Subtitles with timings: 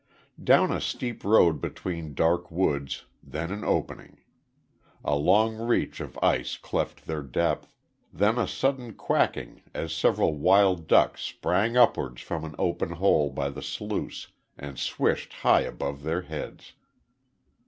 [0.43, 4.17] Down a steep road between dark woods, then an opening.
[5.05, 7.75] A long reach of ice cleft their depth;
[8.11, 13.51] then a sudden quacking as several wild duck sprang upwards from an open hole by
[13.51, 16.73] the sluice, and swished high above their heads.